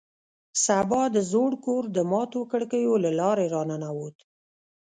[0.65, 4.15] سبا د زوړ کور د ماتو کړکیو له لارې راننوت